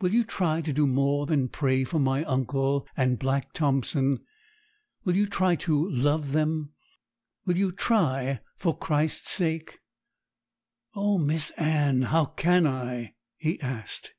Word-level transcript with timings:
Will 0.00 0.14
you 0.14 0.22
try 0.22 0.60
to 0.60 0.72
do 0.72 0.86
more 0.86 1.26
than 1.26 1.48
pray 1.48 1.82
for 1.82 1.98
my 1.98 2.22
uncle 2.26 2.86
and 2.96 3.18
Black 3.18 3.52
Thompson? 3.52 4.20
Will 5.04 5.16
you 5.16 5.26
try 5.26 5.56
to 5.56 5.90
love 5.90 6.30
them. 6.30 6.70
Will 7.44 7.56
you 7.56 7.72
try 7.72 8.38
for 8.56 8.78
Christ's 8.78 9.30
sake?' 9.32 9.80
'Oh, 10.94 11.18
Miss 11.18 11.50
Anne, 11.56 12.02
how 12.02 12.24
can 12.26 12.68
I?' 12.68 13.14
he 13.36 13.60
asked. 13.60 14.14